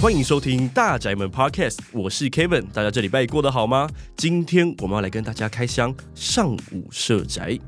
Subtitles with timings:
[0.00, 3.86] 欢迎收听大宅门 Podcast，我是 Kevin，大家这礼拜过得好吗？
[4.16, 7.58] 今天我们要来跟大家开箱上午社宅。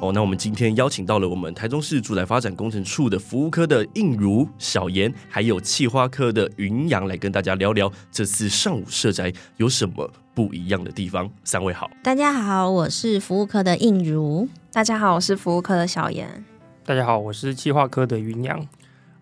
[0.00, 11.30] 哦，那我们今天邀请到了我们台中市住宅发展工程处的服务科的映如、小妍，还有企划科的云阳，来跟大家聊聊这次上午社宅有什么不一样的地方。
[11.44, 16.42] 三位好，大家好，我是服务科的映如，大家好，我是服务科的小妍，
[16.86, 18.66] 大家好，我是企划科的云阳。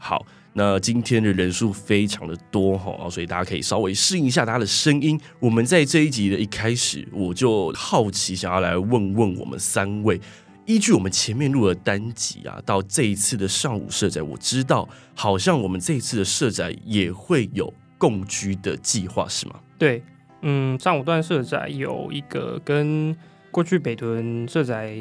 [0.02, 5.20] 好，那今天的人数非常的多哈，所以大家可以稍微适应一下大家的声音。
[5.38, 10.18] 我们在这一集的一开始，我就好奇想要来问问我们三位，
[10.64, 19.56] 依据我们前面录的单集啊，到这一次的上午社宅，我知道好像我们这一次的社宅也会有共居的计划，是吗？
[19.76, 20.02] 对，
[20.40, 23.14] 嗯，上午段社宅有一个跟
[23.50, 24.96] 过去北屯社宅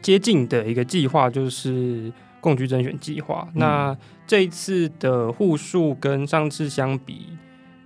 [0.00, 2.12] 接近的一个计划，就是。
[2.44, 7.28] 共居甄选计划，那这一次的户数跟上次相比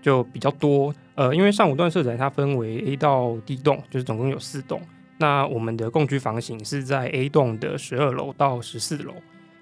[0.03, 0.93] 就比较多。
[1.15, 4.81] 呃，因为上五段社宅它分为 A 到 D 栋，就是总共有四栋。
[5.17, 9.15] 那我们的共居房型是在 A 栋的十二楼到十四楼，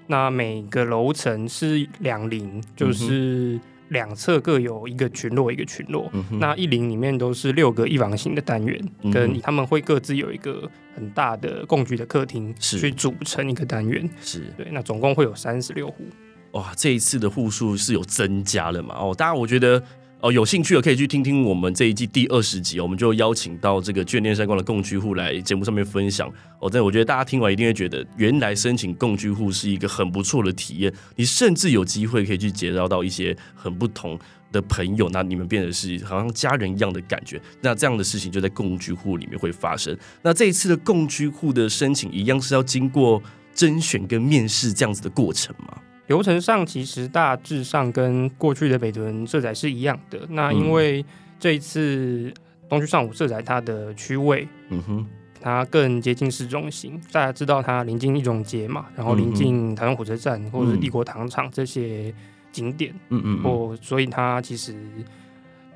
[0.06, 3.60] 那每个楼层是两邻，就是。
[3.89, 6.11] 两侧各有一个群落，一个群落。
[6.12, 14.09] 嗯、那一零里面都是六个一房型的单元，嗯、跟他们会各自有一个很大的共居的客厅，去组成一个单元。
[14.20, 16.05] 是对，那总共会有三十六户。
[16.53, 18.95] 哇，这一次的户数是有增加了嘛？
[18.98, 19.83] 哦，当然，我觉得。
[20.27, 26.28] 哦，有兴趣的可以去听听我们这一季第二十集，我们就邀请到这个眷恋山光的共居户来节目上面分享。
[26.58, 30.92] 哦，但我觉得大家听完一定会觉得，原来申请共居户是一个很不错的体验。
[31.14, 34.19] 你甚至有机会可以去结交到一些很不同
[34.50, 37.41] 的朋友，那你们变得是好像家人一样的感觉。
[37.60, 39.97] 那这样的事情就在共居户里面会发生。
[40.22, 43.22] 那这一次的共居户的申请，一样是要经过
[43.54, 45.78] 甄选跟面试这样子的过程吗？
[46.06, 50.21] 流程上其实大致上跟过去的北屯社宅是一样的。
[50.31, 51.05] 那因为
[51.39, 52.33] 这一次
[52.69, 55.06] 东区上午社宅它的区位，嗯哼，
[55.41, 57.00] 它更接近市中心。
[57.12, 62.15] 大家知道它临近一中街嘛，然后临近台湾火车站或者是帝国糖厂这些
[62.53, 64.75] 景点，嗯嗯，或所以它其实。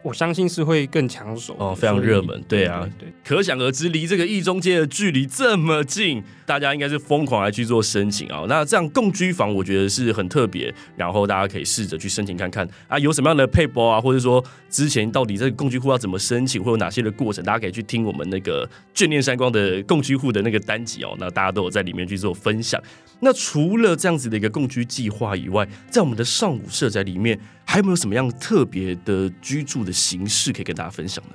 [0.03, 8.47] 我相信是会更抢手哦，非常热门，对啊，对，对，可想而知，离这个一中街的距离这么近，大家应该是疯狂来去做申请啊。
[8.49, 21.15] 那这样共居房，我觉得是很特别，然后大家可以试着去申请看看啊，有什么样的配包啊，或者说之前到底这个共居户要怎么申请，会有哪些的过程，大家可以去听我们那个眷恋山光的共居户的那个单集哦。
[21.19, 22.83] 那大家都有在里面去做分享。
[23.22, 31.34] 那除了这样子的一个共居计划以外，在我们的上午社宅里面，还有没有什么样特别的居住的形式可以跟大家分享呢？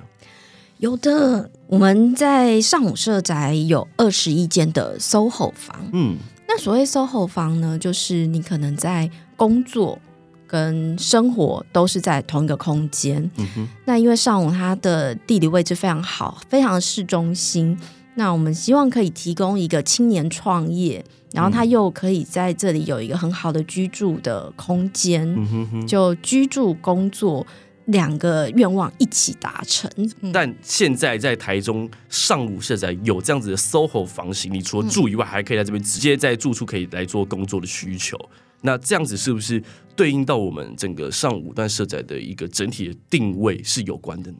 [0.78, 5.88] 有的，我们在上午社宅有二十一间的 SOHO 房。
[5.92, 9.98] 嗯，那所谓 SOHO 房呢，就是你可能在工作
[10.46, 13.22] 跟生活都是在同一个空间。
[13.38, 17.78] 嗯哼，那因为上午它的地理位置非常好，非常的市中心。
[18.14, 27.46] 那我们希望可以提供一个青年创业，然后他又可以在这里有一个很好的居住的空间，嗯、就居住工作
[27.86, 29.90] 两个愿望一起达成。
[30.32, 38.16] 但现在在台中上午社宅有这样子的 SOHO 房型，你除了住以外，还可以在这边直接在住处可以来做工作的需求。
[38.60, 39.62] 那这样子是不是
[39.94, 44.38] 对应到我们整个上五段社宅的一个整体的定位是有关的呢？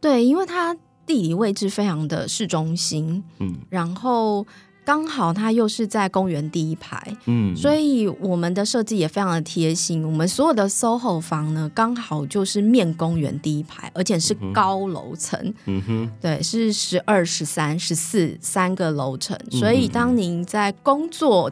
[0.00, 0.76] 对，因为它。
[1.04, 4.46] 地理位置非常的市中心，嗯，然后
[4.84, 10.04] 刚好它又是在公园第一排，嗯，所以我们的设计也非常的贴心。
[10.04, 19.38] 我们所有的 SOHO 房呢，刚好就是面公园第一排，而且是高楼层，嗯哼，对，是十二、十三、十四三个楼层。
[19.50, 21.50] 所以当您在工作，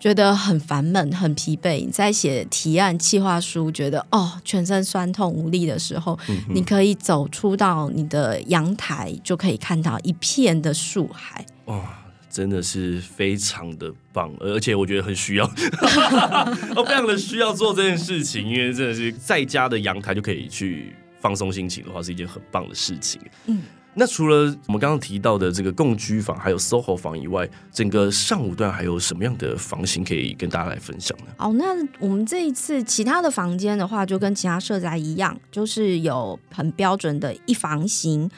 [0.00, 11.46] 觉得很烦闷、很疲惫，你在写提案、计划书，觉得哦全身酸痛无力的时候，嗯、你可以走出到你的阳台，就可以看到一片的树海。
[11.66, 11.80] 哇，
[12.34, 15.44] 真的是非常的棒，而且我觉得很需要，
[16.74, 23.20] 我非常的需要做这件事情，因为真的是在家的阳台就可以去放松心情的话，是一件很棒的事情。
[23.46, 23.62] 嗯。
[23.96, 31.26] 那除了我们刚刚提到的这个共居房，还有 SOHO 房以外，整个上午段还有什么样的房型可以跟大家来分享呢？
[31.38, 31.66] 哦，那
[32.00, 38.28] 我们这一次其他的房间的话，就跟其他社宅一样，就是有很标准的一房型、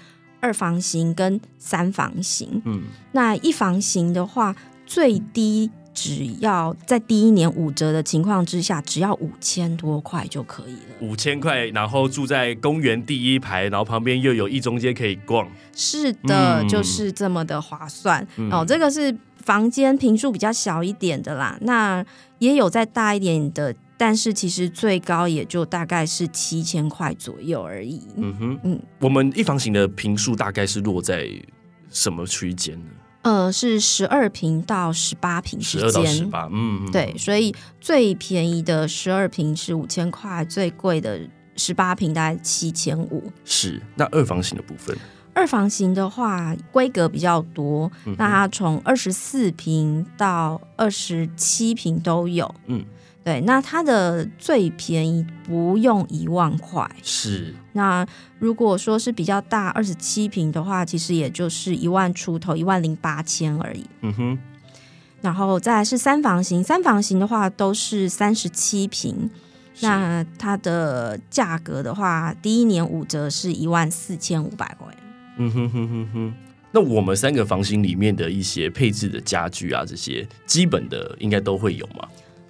[0.40, 2.62] 二房型跟三房型。
[2.64, 4.54] 嗯，那一房型的话，
[4.86, 5.70] 最低。
[5.98, 10.80] 只要在第一年五折的情况之下，只要五千多块就可以了。
[11.00, 15.48] 五千块，然后住在公园第一排，然后旁边又有一中街可以逛。
[15.74, 18.28] 是的，嗯、就是这么的划算。
[18.36, 21.56] 嗯、哦，这个是房间平数比较小一点的啦。
[21.62, 22.04] 那
[22.40, 28.06] 也有再大一点的但是其实最高也就大概是七千块左右而已。
[28.16, 31.28] 嗯哼，嗯，我们一房型的平数大概是落在
[31.90, 32.90] 什么区间呢？
[33.22, 41.20] 呃，是十二平到十八平之间，十二到十八，嗯，对，所以最便宜的十二平是五千块，最贵的
[41.56, 43.32] 十八平大概七千五。
[43.44, 44.96] 是，那二房型的部分，
[45.32, 52.84] 二房型的话规格比较多，嗯、那它从二十四平到二十七平都有，嗯。
[53.26, 56.88] 对，那它的最便宜不用一万块。
[57.02, 57.52] 是。
[57.72, 58.06] 那
[58.38, 63.84] 如果说是比较大二十七平的话，其实也就是一万出头，一万零八千而已。
[64.02, 64.38] 嗯哼。
[65.22, 69.28] 然后再来是三房型，三房型的话都是三十七平。
[69.80, 74.86] 那它的价格的话，第一年五折是一万四千五百块。
[75.38, 76.34] 嗯哼哼哼哼。
[76.70, 82.06] 那我们三个房型里面的一些配置的家具啊，这些基本的应该都会有吗？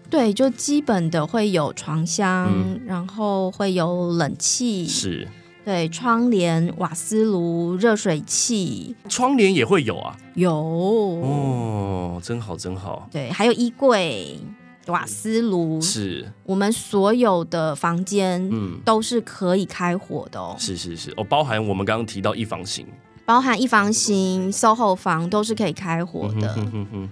[0.08, 5.26] 对，就基本的会有床箱，嗯、然后会有冷气，是，
[5.64, 14.38] 对，窗帘、瓦斯炉、热水器，窗帘也会有啊，有哦，真好真好，对，还有衣柜、
[14.86, 16.32] 瓦斯炉，是。
[16.44, 22.86] 我们所有的房间，嗯，都是可以开火的哦，是是是，哦，包含我们刚刚提到一房型，
[23.24, 26.54] 包含一房型、SOHO 房都是可以开火的。
[26.56, 27.10] 嗯哼哼哼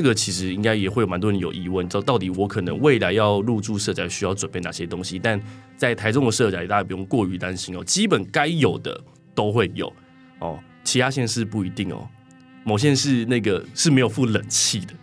[0.00, 5.18] 这个其实应该也会有蛮多人有疑问，就到底我可能未来要入住社宅需要准备哪些东西？
[5.18, 5.38] 但
[5.76, 8.98] 在台中的社宅，大家不用过于担心哦，基本该有的
[9.34, 9.92] 都会有
[10.38, 12.08] 哦，其他县市不一定哦，
[12.64, 14.94] 某县市那个是没有付冷气的。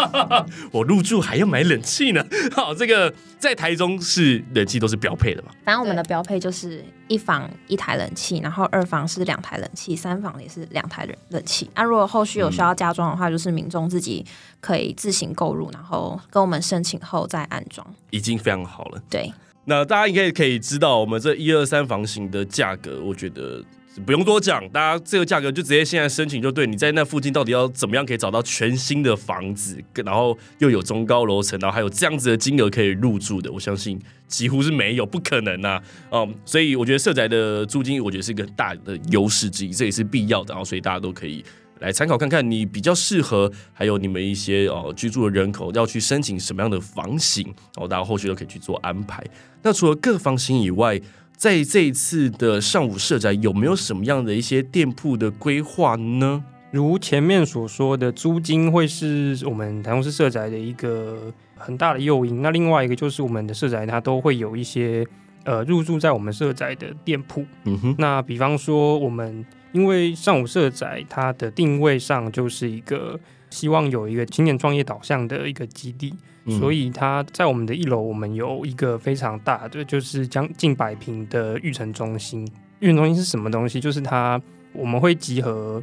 [0.72, 2.24] 我入住还要买冷气呢。
[2.52, 5.50] 好，这个在台中是冷气都是标配的嘛？
[5.64, 11.70] 反正我们的标配就是一房一台冷气，然后二房是两台冷气，三房也是两台冷冷气。
[11.74, 14.24] 那、啊、如果后续有需要加装的话，就是民众自己
[14.60, 19.02] 可以自行购入，然后跟我们申请后再安装，已经非常好了。
[19.08, 19.32] 对，
[19.64, 23.62] 那大家应该可以知道，我们这一二三房型的价格，我觉得。
[24.04, 26.66] 不用多讲，大家这个价格就直接现在申请就对。
[26.66, 33.98] 你在那附近到底要怎么样可以找到全新的房子，然后又有中高楼层，然后还有这样子的金额可以入住的，我相信
[34.28, 35.82] 几乎是没有，不可能啊。
[36.10, 40.52] 嗯，所以我觉得社宅的租金，我觉得是一个大的优势之一，这也是必要的。
[40.52, 41.42] 然后所以大家都可以
[41.80, 49.24] 来参考看看，你比较适合，还有你们一些哦居住的人口要去申请什么样的房型，然后大家后续都可以去做安排。
[49.62, 51.00] 那除了各房型以外，
[51.36, 56.42] 在这一次的上午社宅有没有什么样的一些店铺的规划呢？
[56.70, 62.40] 如前面所说的，租金会是我们台中市社宅的一个很大的诱因。
[62.40, 65.06] 那另外一个就是我们的社宅，它都会有一些
[65.44, 67.44] 呃入驻在我们社宅的店铺。
[67.64, 67.94] 嗯哼。
[67.98, 76.14] 那比方说，我们因为上午社宅它的定位上就是一个希望有一个青年创业导向的一个基地。
[76.48, 82.46] 所以它在我们的一楼，我们有一个非常大的，就是将近百平的育成中心。
[82.78, 83.80] 育成中心是什么东西？
[83.80, 84.40] 就是它
[84.72, 85.82] 我们会集合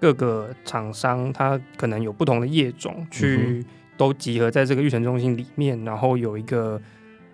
[0.00, 3.64] 各个厂商，它可能有不同的业种，去
[3.96, 6.80] 都集合在这个育成中心里面，然后有一个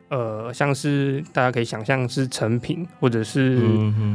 [0.08, 3.62] 呃，像是大家可以想象是成品，或者是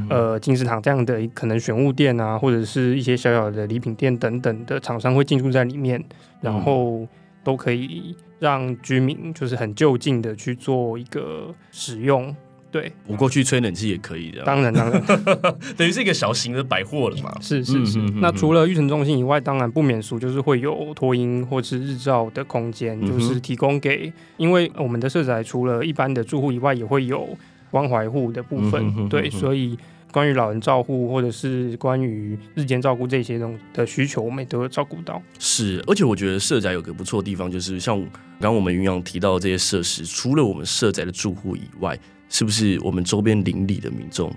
[0.10, 6.04] 呃金石堂这样的可能选物店啊，或者是一些小小的礼品店等等的厂商会进驻在里面，
[6.42, 7.08] 然后
[7.44, 8.16] 都可以。
[8.44, 12.36] 让居民就是很就近的去做一个使用，
[12.70, 14.44] 对，我过去吹冷气也可以的。
[14.44, 15.02] 当然，当然，
[15.78, 17.34] 等于是一个小型的百货了嘛。
[17.40, 18.00] 是是是。
[18.00, 27.26] 嗯、哼哼哼，那除了育成中心以外，当然不免俗就是会有托婴或是日照的空间，就是提供给，因为我们的社宅除了一般的住户以外，也会有
[27.72, 29.78] 关怀户的部分，嗯、哼哼哼对，所以。
[30.14, 35.20] 关于老人照护，或者是关于日间照顾这些东的需求，我们也都会照顾到。
[35.40, 41.98] 是，而且我觉得社宅有个不错的地方，就是像刚刚我们云阳提到的这些设施，除了我们社宅的住户以外，
[42.30, 44.32] 是不是我们周边邻里的民众，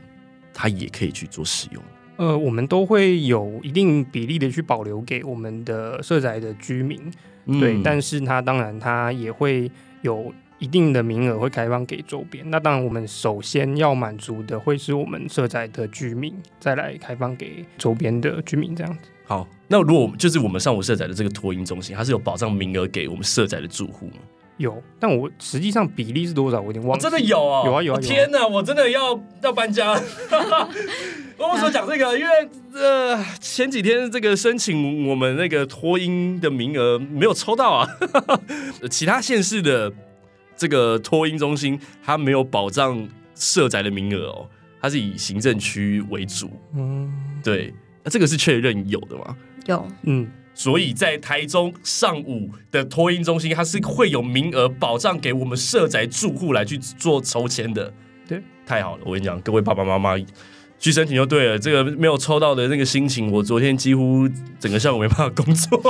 [0.55, 1.83] 他也可以去做使用？
[2.17, 6.99] 呃，我们都会有一定比例的去保留给我们的社宅的居民，
[7.45, 10.33] 嗯、对，但是他当然他也会有。
[10.59, 19.11] 一定的名额会开放给周边，那当然我们首先要满足的会是我们社宅的居民，再来开放给周边的居民这样子。
[19.27, 24.15] 好，那如果就是我们上午社宅的这个托婴中心，它是有保障名额给我们社宅的住户吗？
[24.57, 27.03] 有，但我实际上比例是多少，我有点忘了。
[27.03, 28.01] 真的有啊，有啊有啊！
[28.01, 29.93] 天哪，我真的要要搬家。
[31.37, 32.19] 我为什么讲这个？
[32.19, 37.87] 因为呃前几天这个申请我们那个托婴的名额没有抽到啊，
[38.91, 39.93] 其他县市的。
[40.57, 44.49] 这个托婴中心它没有保障社宅的名额哦，
[44.81, 46.51] 它是以行政区为主。
[46.75, 47.13] 嗯，
[47.45, 47.73] 对，
[48.03, 49.37] 那这个是确认有的吗？
[49.67, 57.93] 有，嗯，所以在台中上午的托婴中心，它是会有名额保障给我们社宅住户来去做抽签的。
[58.27, 59.03] 对，太好了！
[59.05, 60.17] 我跟你讲，各位爸爸妈妈
[60.79, 61.59] 去申请就对了。
[61.59, 64.29] 这个没有抽到的那个心情，我昨天几乎
[64.59, 65.81] 整个下午没办法工作。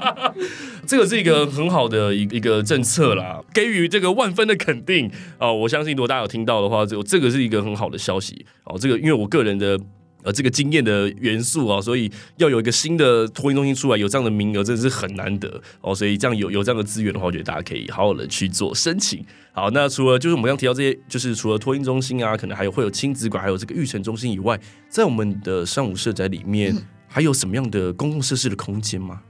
[0.86, 5.54] 这个是一个很好的一一个政策啦，给予这个万分的肯定哦。
[5.54, 8.78] 我相信如果大家有听到的话，这这个是一个很好的消息哦。
[8.78, 9.78] 这个因为我个人的。
[10.24, 15.94] 呃，这个经验的元素啊，所以要有一个新的托运中心出来，有这样的名额，真的是很难得哦。
[15.94, 19.24] 所以这样有有这样的资源的话，我觉得大家可以好好的去做申请。
[19.52, 26.74] 好，那除了就是我们刚提到这些，就是除了托运中心啊，可能还有会有亲子馆，还有这个育成中心以外，在我们的上午社宅里面，
[27.06, 29.20] 还有什么样的公共设施的空间吗？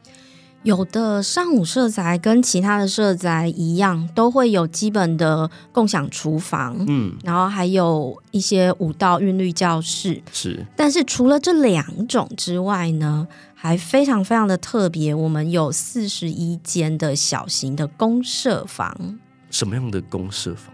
[0.64, 10.66] 有的上午社宅跟其他的社宅一样，都会有基本的共享厨房，嗯，然后还有一些舞蹈韵律教室，是。
[10.74, 19.18] 但是除了这两种之外呢，还非常非常的特别，我们有四十一间的小型的公社房。
[19.50, 20.73] 什么样的公社房？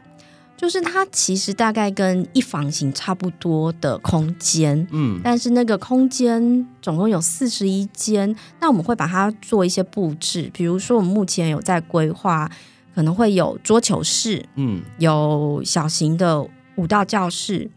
[0.60, 12.50] 就是它其实大概跟一房型差不多的空间，嗯，但是那个空间总共有四十一间，那我们会把它做一些布置，比如说我们目前有在规划，
[12.94, 17.70] 可能会有桌球室，嗯，有小型的舞蹈教室，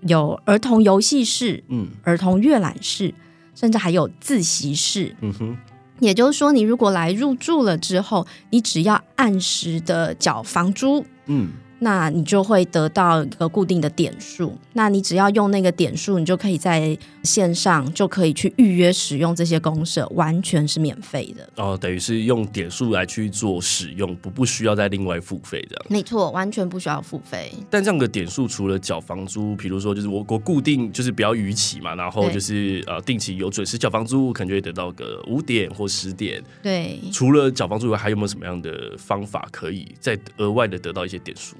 [0.00, 3.14] 有儿童游戏室，嗯，儿童阅览室，
[3.54, 5.56] 甚至还有自习室，嗯哼，
[6.00, 11.50] 也就是说，你如果来入住了之后，你只要按时的缴房租，嗯。
[11.78, 21.48] 那你就会得到一个固定的点数，那你只要用那个点数，你就可以在线上就可以去预约使用这些公社，完全是免费的。
[21.56, 25.84] 哦，等于是用点数来去做使用，不不需要再另外付费的。
[25.90, 27.52] 没错，完全不需要付费。
[27.68, 36.42] 但这样的点数除了缴房租，比如说就是我我固定就是比较逾期嘛，然后就是呃定期有准时缴房租，可能就会得到个五点或十点。
[36.62, 41.54] 对，除了缴房租以外，还有没有什么样的方法可以再额外的得到一些点数？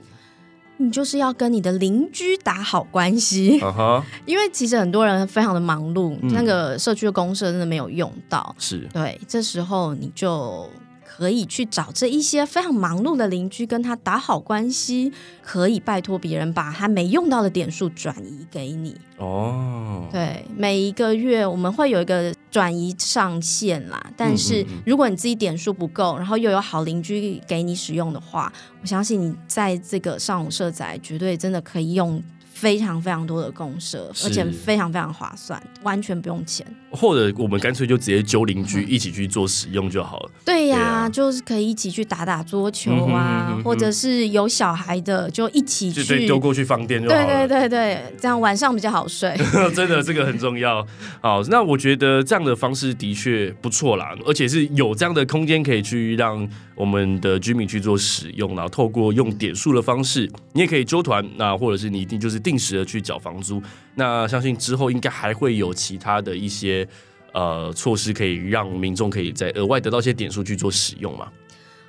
[0.78, 4.02] 你就是要跟你的邻居打好关系， uh huh.
[4.26, 10.68] 因为其实很多人非常的忙碌，嗯、那个社区的公社真的没有用到，是对，这时候你就。
[11.16, 15.10] 可以去找这一些非常忙碌的邻居，跟他打好关系，
[15.42, 18.94] 可以拜托别人把他没用到的点数转移给你。
[19.16, 32.22] 哦，对，每一个月我们会有一个转移上限啦，但是如果你自己点数不够，然后又有好邻居给你使用的话，我相信你在这个上午社宅绝对真的可以用。
[32.56, 36.66] 非常非常多的公社，而且非常非常划算，完全不用钱。
[36.90, 40.30] 或者我们干脆就直接揪邻居一起去做使用就好了。
[40.32, 47.26] 嗯、对呀、就是可以一起去打打桌球啊，嗯、哼哼哼或者是有小孩的就一起去丢过去放电就好了。
[47.26, 49.36] 对对对对，这样晚上比较好睡。
[49.76, 50.86] 真的，这个很重要。
[51.20, 62.36] 好，那我觉得这样的方式的确不错啦，而且是有这样的空间可以去让我们的居民去做使用，然后透过用点数的方式，你也可以揪团，那或者是你一定就是。
[62.46, 63.60] 定时的去缴房租，
[63.96, 66.86] 那相信之后应该还会有其他的一些
[67.32, 71.26] 呃措施，可以让民众可以在额外得到一些点数去做使用嘛。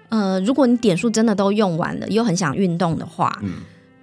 [0.09, 3.57] 呃，如果你点数真的都用完了，又很想运动的话，嗯，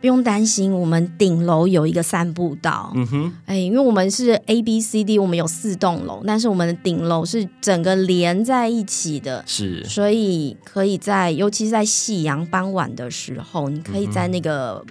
[0.05, 2.93] 不用担心，我们顶楼有一个散步道。
[2.95, 14.85] 嗯哼，哎，因为我们是 A B C D，我们有四栋楼，但是我们的顶楼是整个连在一起的，是，所以可以在，尤其是在夕阳傍晚的时候，你可以在那个。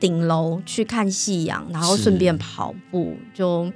[0.00, 3.72] 顶楼去看夕阳，然后顺便跑步，就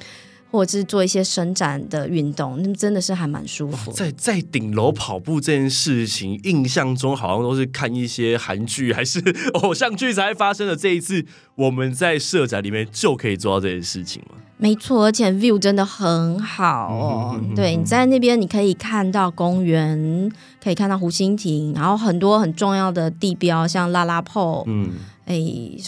[0.51, 3.93] 或者是做一些伸展的运动，那真的是还蛮舒服。
[3.93, 9.21] 在在顶楼跑步这件事情，印象中好像都是看一些韩剧还是
[9.63, 10.75] 偶像剧才发生的。
[10.75, 11.25] 这一次
[11.55, 14.37] 我们在社宅里面就可以做到这件事情吗？
[14.57, 17.31] 没错，而且 view 真的很好哦。
[17.35, 24.91] 嗯、哼哼哼对，你在那边，你可以看到公园，可以看到湖心亭，然后很多很重要的地标，像拉拉破，嗯。
[25.27, 25.37] 哎，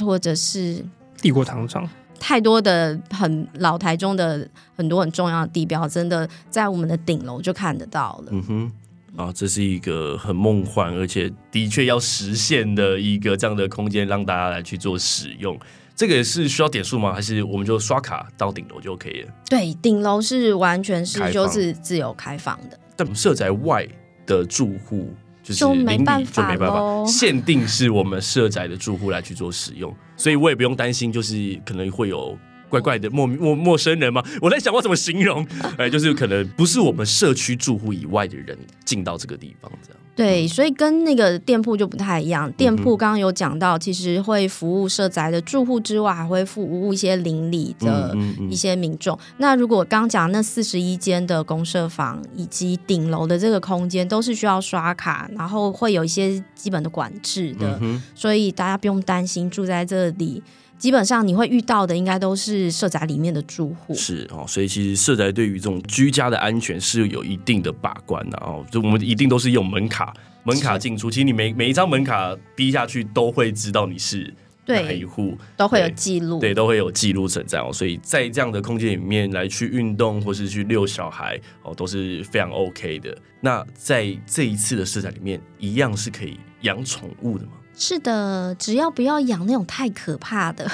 [0.04, 0.84] 或者是
[1.22, 1.88] 帝国糖厂，
[2.20, 8.28] 太多的很老台中的很多很重要的地标，真的在我们的顶楼就看得到了。
[8.30, 8.72] 嗯哼，
[9.16, 15.58] 啊，这是一个很梦幻，而且的确要实现的一个这样的空间，让大家来去做使用。
[15.96, 17.12] 这个也是需要点数吗？
[17.12, 19.32] 还是我们就刷卡到顶楼就可以了？
[19.48, 22.78] 对，顶楼是完全是就是自由开放的。
[22.94, 23.84] 但我们社宅外
[24.26, 25.12] 的住户。
[25.42, 34.22] 就没办法，就没办法，限定是我们社宅的住户来去做使用，所以我也不用担心，就是可能会有怪怪的陌陌陌生人嘛？
[34.42, 35.46] 我在想我怎么形容，
[35.78, 39.99] 哎，就是可能不是我们社区住户以外的人进到这个地方，这样。
[40.20, 42.52] 对，所以跟那个店铺就不太一样。
[42.52, 48.14] 店铺刚刚有讲到，其实会服务社宅的住户之外，还会服务一些邻里的
[48.50, 49.16] 一些民众。
[49.16, 60.42] 嗯嗯嗯、那如果刚刚讲那四十一间的公设房以及顶楼的这个空间，都是需要刷卡，然后会有一些基本的管制的，嗯、所以大家不用担心住在这里。
[60.80, 63.94] 基本上你会遇到的，应该都是社宅里面的住户。
[63.94, 68.64] 是哦，所以其实社宅对于这种居家的安全是有一定的把关的哦。
[68.72, 71.10] 就我们一定都是用门卡，门卡进出。
[71.10, 74.34] 其实你每每一张门卡逼下去，都会知道你是
[74.66, 77.70] 哪一户，都会有记录，对，都会有记录存在哦。
[77.70, 83.14] 所以在这样的空间里面来去运动，或是去遛小孩哦，都是非常 OK 的。
[83.42, 87.52] 那在这一次的社宅里面，一样是可以养宠物的吗？
[87.82, 90.70] 是的，只要不要养那种太可怕的。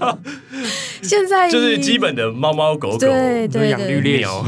[1.02, 4.44] 现在就是基本的猫猫狗狗，对对对，养绿鬣鸟、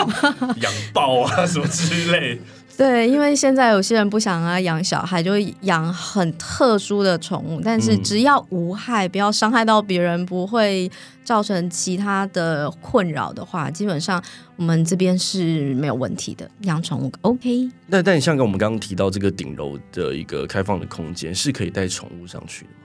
[0.62, 2.40] 养豹啊什么之类。
[2.78, 10.88] 对，因为现在有些人不想啊养小孩，就会养很特殊的宠物，但是只要无害，不要伤害到别人，不会
[11.24, 14.22] 造成其他的困扰的话，基本上
[14.54, 16.48] 我们这边是没有问题的。
[16.60, 17.68] 养宠物 OK。
[17.88, 22.76] 那但你像跟我们刚刚提到这个顶楼的一个开放的空间，是可以带宠物上去的吗？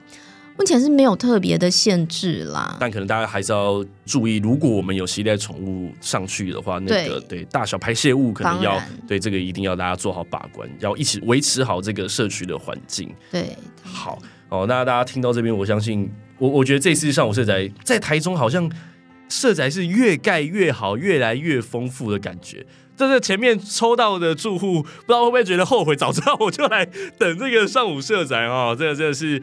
[0.56, 13.12] 目前是没有特别的限制啦，但可能大家还是要注意，如果我们有携带宠物上去的话，那个对，对大小排泄物可能要然对这个一定要大家做好把关，要一起维持好这个社区的环境。
[13.32, 14.16] 对，好
[14.48, 16.08] 哦，那大家听到这边，我相信
[16.38, 18.70] 我我觉得这次上午社宅在台中好像
[19.28, 22.64] 社宅是越盖越好，越来越丰富的感觉。
[22.96, 26.86] 这是前面抽到的住户，不知道会不会觉得后悔，早知道我就来
[27.18, 28.72] 等这个上午社宅啊！
[28.72, 29.42] 这个真的是。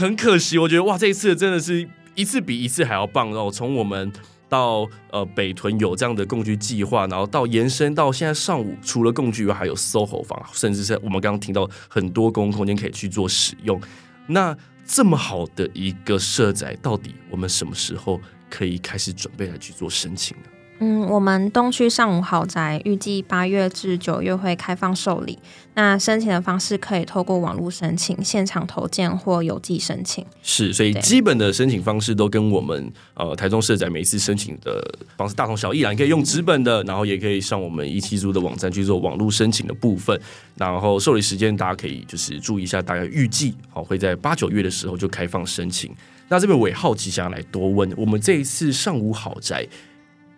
[0.00, 3.26] 很可惜，我觉得哇，这一次真的是一次比一次还要棒。
[3.28, 4.10] 然后从我们
[4.48, 13.78] 到呃北屯有这样的共居计划，然后到延伸到现在上午，除了共居以外，还有 SOHO 房，甚至是我们刚刚听到很多公共空间可以去做使用。
[14.26, 20.44] 那这么好的一个社宅，到底我们什么时候可以开始准备来去做申请呢？
[20.82, 25.38] 嗯，我们东区上午豪宅预计八月至九月会开放受理。
[25.74, 30.24] 那申请的方式可以透过网络申请、现场投件或邮寄申请。
[30.42, 34.82] 是，所以基本的申请方式都跟我们呃台中社宅每一次申请的
[35.18, 35.90] 方式大同小异啦。
[35.90, 40.18] 你可以用纸本的，然后也可以上我们一七租的网站去做网络申请的部分。
[40.56, 45.94] 然后受理时间大家可以就是注意一下，大概预计好会在八九月的时候就开放申请。
[46.28, 49.66] 那这边我也好奇，想要来多问，我们这一次上午豪宅。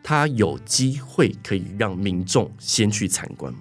[0.02, 3.60] 他有机会可以让民众先去参观吗？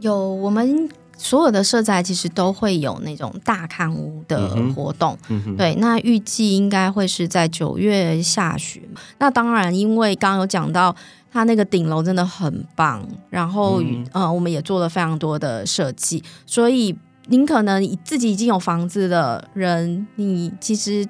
[0.00, 5.16] 有，我们所有的社宅其实都会有那种大看屋的活动。
[5.28, 8.82] 嗯嗯、对，那预计应该会是在九月下旬。
[9.18, 10.94] 那当然，因为刚刚有讲到，
[11.32, 16.94] 它那个顶楼真的很棒，然后、嗯、呃，我们也做了非常多的设计，所以
[17.28, 21.06] 您可能自己已经有房子的人，你其实。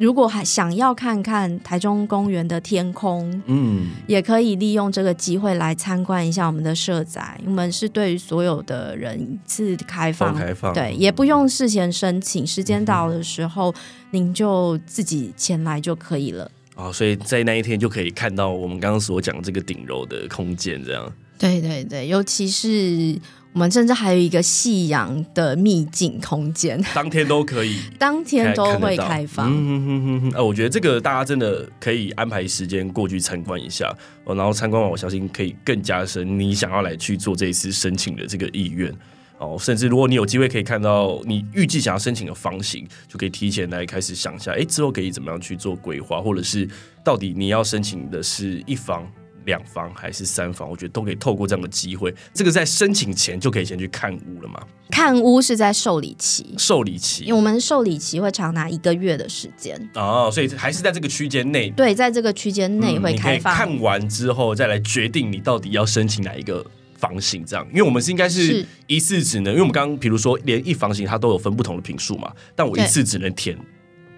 [0.00, 7.38] 如果还想要看看台中公园的天空，嗯，也可以利用这个机会来参观一下我们的社宅。
[7.44, 13.74] 我们是对于所有的人一次开放，开放，对，也不用事先申请，时间到的时候
[14.12, 16.50] 您就自己前来就可以了。
[16.76, 21.12] 哦，所以在那一天就可以看到我们刚刚所讲这个顶楼的空间，这样。
[21.38, 23.20] 对对对，尤其是。
[23.52, 29.50] 我们甚至还有一个夕阳的秘境空间， 当天都可以，当天都会开放。
[29.50, 33.92] 嗯哼哼哼哼，呃，我觉得这个大家真的可以安排时间过去参观一下，
[34.24, 38.94] 哦，然后参观完，我相信可以更加深你想要来去做这一次申请的这个意愿。
[39.38, 46.68] 哦，甚至如果你有机会可以看到你预计想要申请的房型，就可以提前来开始想一下，哎，之后可以怎么样去做规划，或者是
[47.02, 49.10] 到底你要申请的是一房。
[49.50, 52.14] 两房还是三房，我觉得都可以透过这样的机会。
[52.32, 54.62] 这个在申请前就可以先去看屋了嘛？
[54.90, 61.68] 看屋是在受理期，受理期，因为我们受理期会长达一个月的时间哦，所以还是在这个区间内。
[61.70, 63.52] 对，在这个区间内会开放。
[63.52, 66.64] 嗯、看完之后再来决定你到底要申请哪一个
[66.96, 67.66] 房型，这样。
[67.70, 73.58] 因为我们是应该是一次只能，因为我们刚刚比如说连一房型它都有分不同的平数嘛，但我一次只能填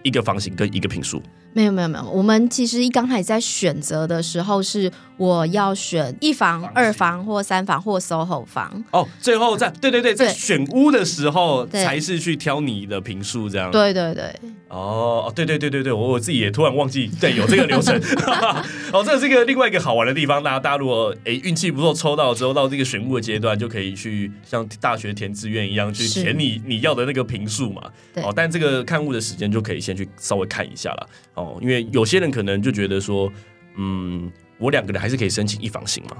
[0.02, 1.22] 一个房型跟一个平数。
[1.52, 4.90] 没有没有没有，我们其实一刚开始在选择的时候是。
[5.18, 9.06] 我要选一房、二房或三房或 SOHO 房哦。
[9.20, 13.70] 最后在对对对，在选屋的时候才是去挑你的评数这样。
[13.70, 14.34] 对对对。
[14.68, 17.94] 哦对对对对对，我我自己也突然忘记对有这个流程。
[18.92, 20.42] 哦，这是一个另外一个好玩的地方。
[20.42, 27.82] 大家大家如果哎运气不错抽到之后，到这个选屋的阶段，就可以去像大学填志愿一样去填你你要的那个评数嘛。
[28.16, 31.08] 哦，但这个看屋的时间就可以先去稍微看一下了。
[31.34, 33.30] 哦，哦，因为有些人可能就觉得说，
[33.76, 36.16] 嗯，我两个人还是可以申请一房型嘛。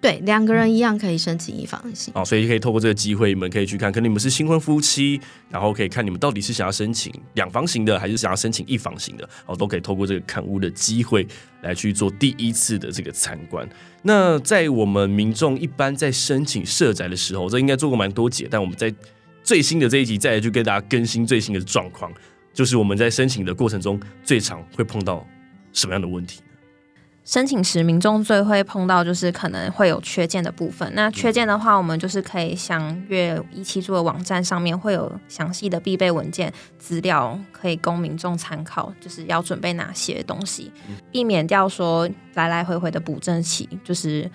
[0.00, 2.10] 对，两个人一样可以申请一房型。
[2.16, 11.26] 哦，所以可以透过这个机会，你们可以去看，可能你们是新婚夫妻，然后可以看你们到底是想要申请两房型的，还是想要申请一房型的，哦，都可以透过这个看屋的机会
[11.60, 13.68] 来去做第一次的这个参观。
[14.02, 18.90] 那在我们民众一般在申请社宅的时候，这应该做过蛮多集，但我们在
[19.42, 22.10] 最新的这一集再来去跟大家更新最新的状况，
[22.60, 25.26] 就是我们在申请的过程中最常会碰到
[25.72, 26.42] 什么样的问题？
[27.24, 30.92] 申请时，民众最会碰到就是可能会有缺件的部分。
[30.94, 40.70] 那缺件的话，我们就是可以详阅一期住的网站上面会有详细的必备文件资料，可以供民众参考，就是要准备哪些东西，
[41.10, 44.30] 避免掉说来来回回的补正期，就是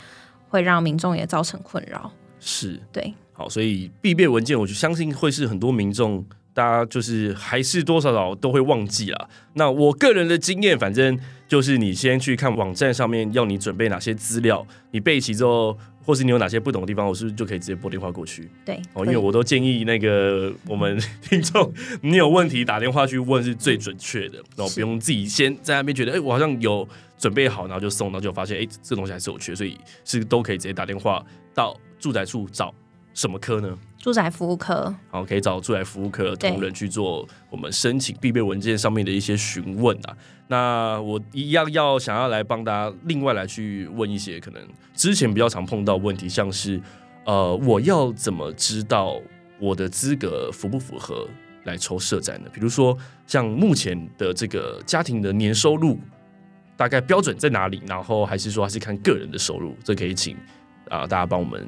[0.49, 2.11] 会让民众也造成困扰。
[2.39, 6.25] 是，对，好，所以必备文件，我就相信会是很多民众。
[6.55, 9.29] 大家就是还是多少少都会忘记啦。
[9.53, 18.49] 那我个人的经验，反正就是你先去看网站上面要你准备哪些资料，你备齐之后，或是你有哪些不懂的地方，我是不是就可以直接拨电话过去？
[18.63, 21.69] 对，哦，因为我都建议那个我们听众，
[22.01, 26.87] 你有问题打电话去问是最准确的，然后不用自己先在那边觉得，哎，我好像有
[27.17, 31.21] 准备好，然后就送，然后就发现，哎，这东西还是有缺，所以是都可以直接打电话
[31.53, 32.73] 到住宅处找
[33.13, 33.77] 什么科呢？
[34.05, 40.15] 住宅服务科，好，可以找住宅服务科同仁去做我们申请必备文件上面的一些询问啊。
[40.47, 44.61] 那我一样要想要来帮大家另外来去问一些可能
[44.93, 46.79] 之前比较常碰到问题，像是
[47.25, 49.19] 呃，我要怎么知道
[49.59, 51.27] 我的资格符不符合
[51.63, 52.47] 来抽社宅呢？
[52.53, 55.99] 比如说像目前的这个家庭的年收入
[56.77, 57.81] 大概标准在哪里？
[57.87, 59.75] 然后还是说还是看个人的收入？
[59.83, 60.37] 这可以请
[60.91, 61.67] 啊、大家帮我们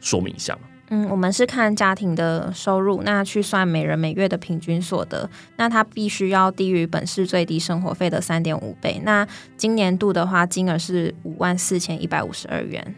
[0.00, 0.62] 说明一下吗？
[0.90, 9.00] 嗯，我们是看家庭的收入，那去算每人每月的平均所得，那他必须要低于本市最低生活费的三点五倍。
[9.04, 12.94] 那今年度的话，金额是五万四千一百五十二元。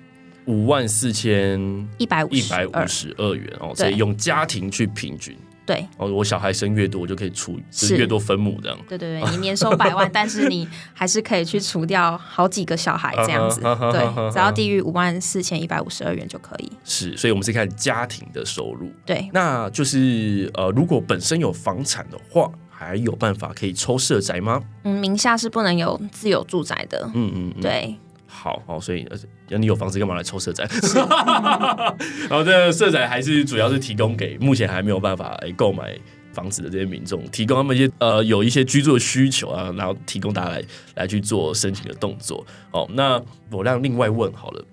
[0.46, 1.60] 五万四千
[1.98, 5.36] 一百五一百五十二元哦，所以用家庭去平均。
[5.70, 8.76] 对哦，我小孩生越多，我就可以除，是越多分母这样。
[8.88, 13.60] 对对对，你年收百万， 但是你还是可以去除掉好几个小孩这样子。
[13.60, 16.72] 对，只要低于五万四千一百五十二元就可以。
[16.84, 18.90] 是，所以我们是看家庭的收入。
[19.06, 24.60] 对，那就是呃，如果本身有房产的话，还有办法可以抽社宅吗？
[24.82, 27.08] 嗯，名下是不能有自有住宅的。
[27.14, 27.94] 嗯嗯，嗯，对。
[28.42, 29.06] 好好，所以
[29.50, 30.66] 那你有房子干嘛来抽社宅？
[32.26, 35.94] 然后这个社宅还是主要是提供给目前还没有办法来购买
[36.32, 40.62] 房子的这些民众，提供他们一些呃有一些居住的需求啊，然后提供大家来
[40.94, 42.42] 来去做申请的动作。
[42.70, 44.64] 哦，那我让另外问好了，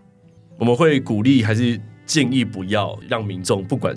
[0.57, 3.93] 我们会鼓励还是建议不要让民众不管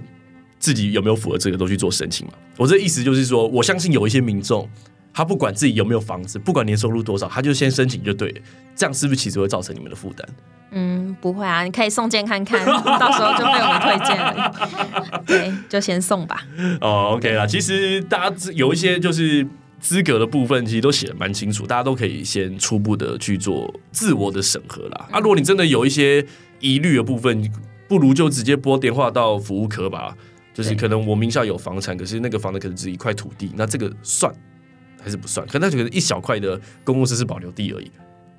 [0.59, 2.33] 自己有没有符合这个都去做申请嘛？
[2.57, 4.69] 我这意思就是说，我相信有一些民众。
[5.13, 8.41] 他不管自己有没有房子，不管年收入多少，他就先申请就对了。
[8.77, 10.27] 这样是不是其实会造成你们的负担？
[10.73, 12.65] 嗯，不会啊，你可以送件看看，
[12.99, 15.23] 到时候就被我们推荐了。
[15.27, 16.45] 对，就先送吧。
[16.81, 17.47] 哦，OK 啦。
[17.47, 19.47] 其实大家有一些就是
[19.81, 25.09] 资格的部分，其实都写的蛮清楚，大家都可以先初步的去做自我的审核啦。
[25.11, 26.25] 啊，如果你真的有一些
[26.61, 27.51] 疑虑的部分，
[27.89, 30.17] 不如就直接拨电话到服务科吧。
[30.53, 34.33] 就是可能我名下有房产，可是那个房子可能只一块土地，那这个算。
[35.03, 37.91] 还是不算，可能他觉得一小块的公共设施保留地而已。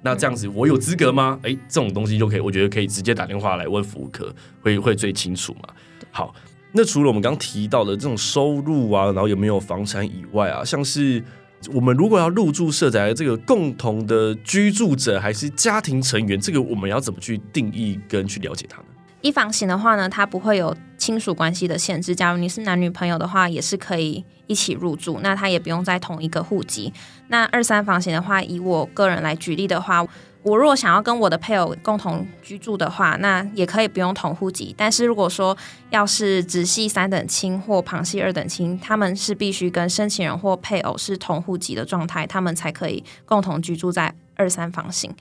[0.04, 1.39] 那这样子，我有资格吗？
[1.43, 5.69] 哎、欸，这种东西就可以，我觉得可以直接打电话来问服务科，会会最清楚嘛。
[6.10, 6.34] 好，
[6.71, 11.24] 那除了我们刚刚提到的这种收入啊，然后有没有房产以外啊，像是
[11.71, 18.88] 我们如果要入住社宅的这个共同的居住者还是家庭成员，这个我们要怎么去定义跟去了解它呢？
[19.21, 22.15] 一房型的话呢，它不会有亲属关系的限制。
[22.15, 25.19] 假如你是男女朋友的话，也是可以一起入住。
[25.21, 26.91] 那他也不用在同一个户籍。
[27.27, 30.03] 那二三房型的话，以我个人来举例的话，
[30.41, 34.73] 我如果想要跟我的配偶共同居住的话，那也可以不用同户籍。
[34.75, 35.55] 但是如果说
[35.91, 45.13] 要是直系三等亲或旁系二等亲，他们是必须跟申请人或配偶是同户籍的状态，他们才可以共同居住在二三房型。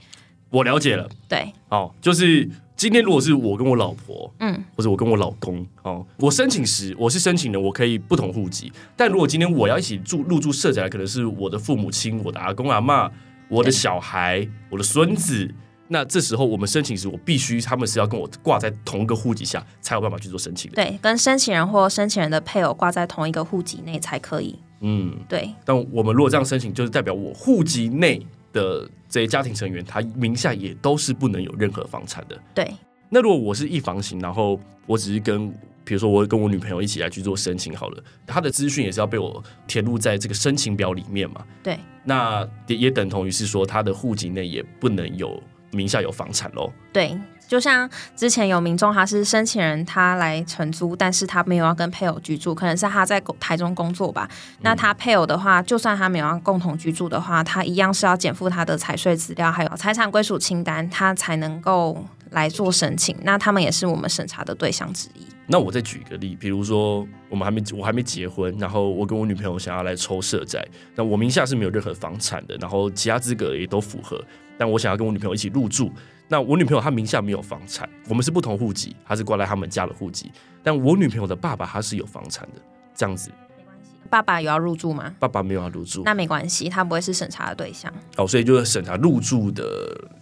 [0.48, 1.08] 我了解了。
[1.28, 2.48] 对，好，就是。
[2.80, 8.72] 今天如果是我跟我老婆，嗯，或者我跟我老公，哦，我申请时我是申请的，我可以不同户籍。
[8.96, 13.10] 但如果今天我要一起住入住社宅，可能是我的父母亲、我的阿公阿嬷、
[13.50, 15.54] 我的小孩、我的孙子，
[15.88, 20.76] 那这时候我们申请时，我必须他们是要跟我挂在同一个户籍下，才有办法去做申请的。
[20.76, 24.58] 对，跟申请人或申请人的配偶挂在同一个户籍内才可以。
[24.80, 25.50] 嗯，对。
[25.66, 32.40] 但我们如果这样申请，就是代表我户籍内的这些家庭成员，他名下也都是不能有任何房产的。
[32.54, 32.70] 对。
[33.08, 35.52] 那如果我是一房型，然后我只是跟
[35.84, 41.44] 比如说我跟我女朋友一起来去做申请好了，他的资讯也是要被我填入在这个申请表里面嘛。
[41.62, 46.72] 对，那也也等同于是说，他的户籍内也不能有名下有房产喽。
[46.92, 47.18] 对。
[47.50, 54.28] 就像之前有民众，他是申请人，他来承租，但是他没有要跟配偶居住，可能是他在台中工作吧。
[54.60, 63.16] 那他配偶的话，就算他没有要共同居住的话，他一样是要减负他的财税资料，还有财产归属清单，他才能够来做申请。
[63.22, 65.26] 那他们也是我们审查的对象之一。
[65.50, 74.24] 那我再举一个例，比如说我们还没我还没结婚，然后我跟我女朋友想要来抽社债，那我名下是没有任何房产的，然后其他资格也都符合，
[74.56, 75.90] 但我想要跟我女朋友一起入住。
[76.28, 80.30] 那我女朋友她名下没有房产，我们是不同户籍，她是挂在他们家的户籍。
[80.62, 82.62] 但我女朋友的爸爸他是有房产的，
[82.94, 83.90] 这样子没关系。
[84.08, 85.12] 爸爸有要入住吗？
[85.18, 87.92] 爸爸没有要入住，那没关系，他不会是审查的对象。
[88.16, 89.64] 哦，所以就是审查入住的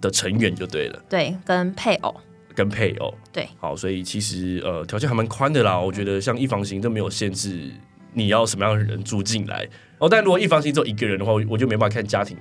[0.00, 1.02] 的成员就对了。
[1.10, 2.18] 对，跟配偶。
[2.58, 3.14] 跟配偶。
[3.32, 3.48] 对。
[3.60, 5.78] 好，所以其实呃条件还蛮宽的啦。
[5.78, 7.70] 我觉得像一房型都没有限制
[8.12, 9.64] 你要什么样的人住进来。
[9.98, 12.36] 哦，但如果一房型只有一个人的话，我就没办法看家庭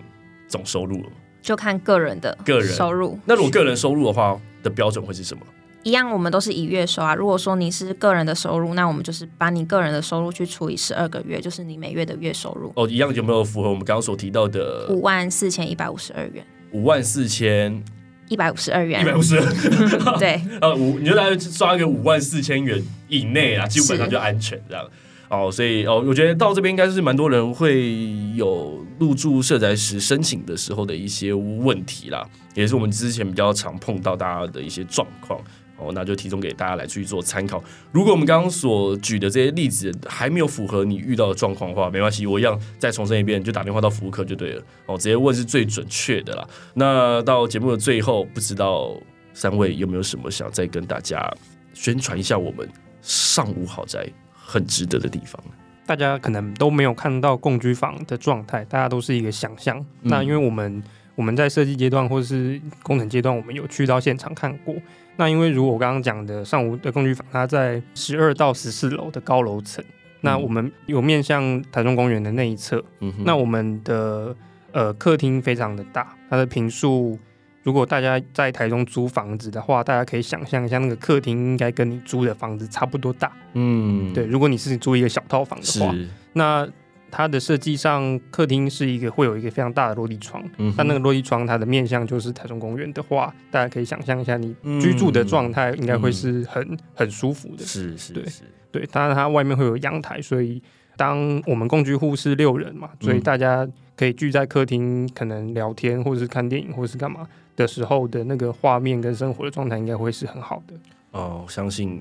[0.47, 1.09] 总收入了。
[1.41, 3.17] 就看个人的个人收入。
[3.25, 5.43] 那如果个人收入的话的标准会是什么？
[5.83, 7.15] 一样，我们都是以月收啊。
[7.15, 12.73] 如果说你是个人的收入，那我们就是把你个人的收入去除以十二个月，就是你每月的月收入。
[12.75, 16.45] 哦，一样有没有符合我们刚刚所提到的五万四千一百五十二元？
[16.71, 17.81] 五万四千
[18.27, 19.45] 一百五十二元，一百五十二。
[20.19, 24.85] 对， 呃，五，你就大概刷一个五万四千元以内啊，基本上就安全这样。
[25.29, 27.93] 哦，所以哦，我觉得到这边应该是蛮多人会
[28.35, 35.37] 有入住社宅时申请的时候的一些问题啦，也是我们之前比较常碰到大家的一些状况。
[35.77, 37.63] 哦，那就提供给大家来去做参考。
[37.91, 44.63] 如果我们刚刚所举的这些例子还没有符合你遇到的状况的话，没关系，我一样再重申一遍，就打电话到服务科就对了。
[44.87, 46.47] 哦，直接问是最准确的啦。
[46.73, 48.95] 那到节目的最后，不知道
[49.33, 51.31] 三位有没有什么想再跟大家
[51.73, 52.67] 宣传一下我们
[53.01, 55.39] 上午豪宅很值得的地方，
[55.85, 59.77] 大家可能都没有看到共居房的状态，大家都是一个想象。
[60.01, 60.81] 嗯、那因为我们
[61.17, 64.75] 我们在设计阶段或者是工程阶段，我们有去到现场看过。
[65.15, 72.83] 那因为如果我刚刚讲的上午的工具房，它在十二到十四楼的高楼层，嗯、那我们有面向台中公园的那一侧。
[72.99, 74.35] 嗯、那我们的
[74.71, 77.17] 呃客厅非常的大，它的平数。
[77.63, 83.29] 如果大家在台中租房子的话，大家可以想象一下，那个客厅应该跟你租的房子差不多大。
[83.55, 84.25] 嗯，对。
[84.25, 85.93] 如果你是租一个小套房的话，
[86.31, 86.65] 那
[87.09, 90.43] 它的设计上，客厅是一个会有一个非常大的落地窗。
[90.75, 97.63] 但那个落地窗它的面向就是台中公园的话，大家可以想象一下，你居住的状态应该会是很、嗯、很舒服的。
[97.63, 98.23] 是是，对
[98.71, 98.85] 对。
[98.91, 100.61] 当然，它外面会有阳台，所以
[100.95, 107.27] 当我们共居户是六人嘛，所以大家可以聚在客厅，可能聊天，或者是看电影，或者是干嘛。
[107.55, 110.75] 的时候的那个画面跟生活的状态应该会是很好的
[111.09, 111.43] 哦。
[111.49, 111.99] 相信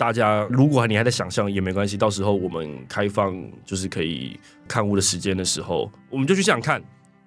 [0.00, 3.36] 大家如果你还在想象也没关系，到时候我们开放
[3.66, 4.34] 就是可以
[4.66, 6.82] 看屋的时间的时候，我们就去现场看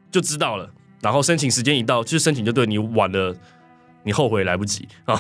[0.10, 0.68] 就知道了。
[1.00, 3.36] 然后申请时间一到，就是申请就对你晚了，
[4.02, 5.16] 你后悔来不及啊。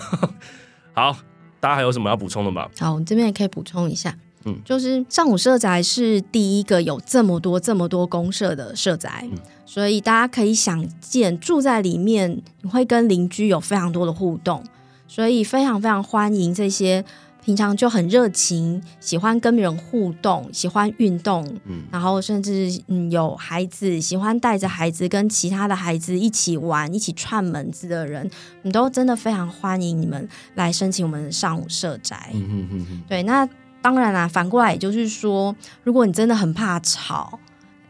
[0.96, 1.16] 好，
[1.60, 2.68] 大家还有什么要补充的吗？
[2.80, 4.18] 好，我这边也可以补充一下。
[4.46, 14.63] 嗯，就是上午社宅是第一个有这么多这么多公社的社宅，嗯、所以大家可以想见住在里面，你会跟邻居有非常多的互动，
[15.08, 17.06] 所以非常非常欢迎这些
[17.44, 28.30] 平常就很热情、喜欢跟人互动、喜欢运动，嗯，然后甚至嗯有孩子喜欢带着孩子跟其他的孩子一起玩、一起串门子的人，
[28.62, 32.30] 我们都真的非常欢迎你们来申请我们上午社宅。
[32.34, 33.48] 嗯嗯嗯嗯，对，那。
[33.84, 35.54] 当然啦，反过来也就是说，
[35.84, 37.38] 如果你真的很怕吵，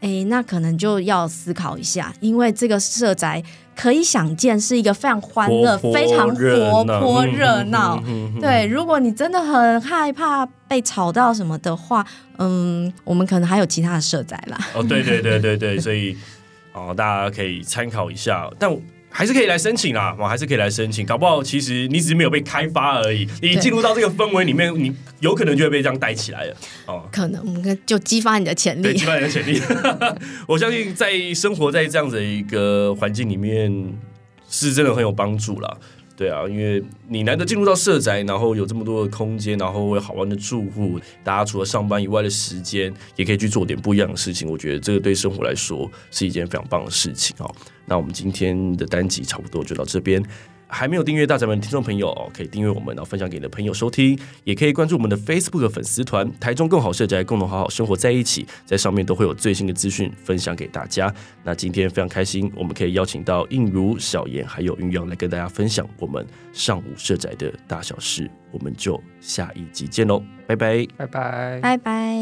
[0.00, 3.40] 诶，那可能就要思考一下，因为这个社宅
[3.76, 8.02] 可以想见是一个非常欢乐、非常活泼热闹。
[8.40, 12.06] 对，如果你真的很害怕被吵到什么的话，
[12.38, 14.58] 嗯，我们可能还有其他的社宅啦。
[14.74, 16.16] 哦，对对对对对，所以
[16.72, 18.70] 哦，大家可以参考一下，但。
[19.16, 23.28] 还是可以来申请啦，我还是可以来申请，搞不好其实你只是没有被开发而已。
[23.40, 26.56] 你进入到这个氛围里面，你有可能就会被这样带起来了。
[26.86, 29.62] 哦，可能就激发你的潜力，对，激发你的潜力。
[30.48, 33.72] 我相信在生活在这样子的一个环境里面，
[34.50, 35.76] 是真的很有帮助啦。
[36.16, 44.48] 对啊，因为你难得进入到社宅，然后有这么多的空间，然后有好玩的住户，大家除了上班以外的时间，也可以去做点不一样的事情。
[44.48, 47.52] 我觉得这个对生活来说是一件非常棒的事情哦。
[47.86, 50.22] 那我们今天的单集差不多就到这边。
[50.74, 61.14] 还没有订阅大宅门的听众朋友哦，可以订阅我们，然后分享给你的朋友收听，也可以关注我们的 Facebook 粉丝团“台中更好社宅”，共同好好生活在一起，在上面都会有最新的资讯分享给大家。
[61.44, 68.28] 那今天非常开心，我们可以邀请到映如、小妍还有云阳来跟大家分享我们上午社宅的大小事。
[68.50, 72.16] 我们就下一集见喽，拜拜，拜拜，拜拜，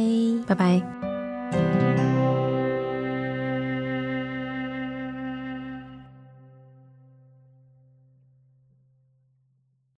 [0.46, 1.91] 拜拜。